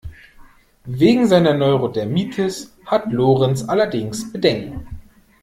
Wegen 0.87 1.27
seiner 1.27 1.53
Neurodermitis 1.53 2.75
hat 2.87 3.11
Lorenz 3.11 3.69
allerdings 3.69 4.33
Bedenken. 4.33 4.87